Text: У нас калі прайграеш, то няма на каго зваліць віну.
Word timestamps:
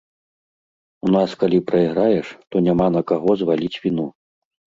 У 1.07 1.11
нас 1.15 1.29
калі 1.43 1.59
прайграеш, 1.69 2.27
то 2.49 2.55
няма 2.69 2.87
на 2.97 3.01
каго 3.13 3.31
зваліць 3.45 3.79
віну. 3.87 4.07